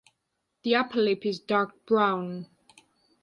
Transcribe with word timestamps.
The 0.63 0.73
upper 0.73 0.99
lip 0.99 1.27
is 1.27 1.39
dark 1.39 1.85
brown. 1.85 2.47